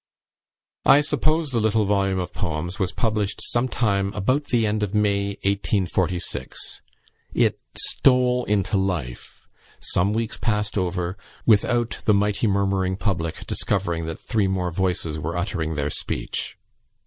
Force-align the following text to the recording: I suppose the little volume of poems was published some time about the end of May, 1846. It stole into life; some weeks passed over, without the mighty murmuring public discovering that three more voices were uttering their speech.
I 0.83 1.01
suppose 1.01 1.51
the 1.51 1.59
little 1.59 1.85
volume 1.85 2.17
of 2.17 2.33
poems 2.33 2.79
was 2.79 2.91
published 2.91 3.39
some 3.39 3.67
time 3.67 4.11
about 4.13 4.45
the 4.45 4.65
end 4.65 4.81
of 4.81 4.95
May, 4.95 5.35
1846. 5.43 6.81
It 7.35 7.59
stole 7.77 8.43
into 8.45 8.77
life; 8.77 9.47
some 9.79 10.11
weeks 10.11 10.37
passed 10.37 10.75
over, 10.75 11.17
without 11.45 11.99
the 12.05 12.15
mighty 12.15 12.47
murmuring 12.47 12.95
public 12.97 13.45
discovering 13.45 14.07
that 14.07 14.17
three 14.27 14.47
more 14.47 14.71
voices 14.71 15.19
were 15.19 15.37
uttering 15.37 15.75
their 15.75 15.91
speech. 15.91 16.57